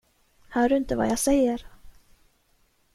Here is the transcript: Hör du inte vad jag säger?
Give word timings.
Hör 0.49 0.69
du 0.69 0.77
inte 0.77 0.95
vad 0.95 1.07
jag 1.07 1.19
säger? 1.19 1.65